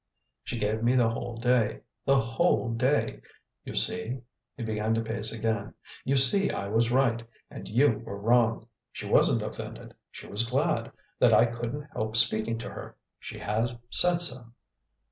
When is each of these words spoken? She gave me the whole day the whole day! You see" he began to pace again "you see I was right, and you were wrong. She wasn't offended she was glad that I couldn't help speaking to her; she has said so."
She 0.43 0.57
gave 0.57 0.81
me 0.81 0.95
the 0.95 1.11
whole 1.11 1.37
day 1.37 1.81
the 2.05 2.17
whole 2.19 2.71
day! 2.73 3.21
You 3.63 3.75
see" 3.75 4.21
he 4.57 4.63
began 4.63 4.95
to 4.95 5.01
pace 5.03 5.31
again 5.31 5.75
"you 6.03 6.15
see 6.17 6.49
I 6.49 6.69
was 6.69 6.91
right, 6.91 7.21
and 7.51 7.69
you 7.69 7.99
were 7.99 8.17
wrong. 8.17 8.63
She 8.91 9.05
wasn't 9.05 9.43
offended 9.43 9.93
she 10.09 10.25
was 10.25 10.49
glad 10.49 10.91
that 11.19 11.35
I 11.35 11.45
couldn't 11.45 11.83
help 11.93 12.17
speaking 12.17 12.57
to 12.57 12.69
her; 12.71 12.95
she 13.19 13.37
has 13.37 13.75
said 13.91 14.23
so." 14.23 14.47